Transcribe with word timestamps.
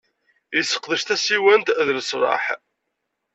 Yesseqdec 0.55 1.01
tasiwant 1.03 1.73
d 1.87 1.87
leslaḥ. 1.97 2.45